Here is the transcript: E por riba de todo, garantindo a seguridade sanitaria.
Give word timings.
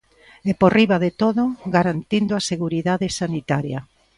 E 0.49 0.51
por 0.59 0.71
riba 0.79 0.97
de 1.05 1.11
todo, 1.21 1.43
garantindo 1.75 2.33
a 2.35 2.45
seguridade 2.51 3.07
sanitaria. 3.19 3.79